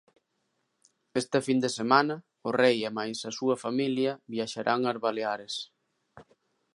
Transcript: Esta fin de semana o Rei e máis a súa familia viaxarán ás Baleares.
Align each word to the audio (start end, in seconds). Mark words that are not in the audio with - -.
Esta 1.21 1.39
fin 1.47 1.57
de 1.63 1.69
semana 1.79 2.15
o 2.47 2.49
Rei 2.61 2.77
e 2.89 2.91
máis 2.97 3.17
a 3.29 3.31
súa 3.37 3.55
familia 3.65 4.11
viaxarán 4.33 4.81
ás 4.91 4.97
Baleares. 5.05 5.55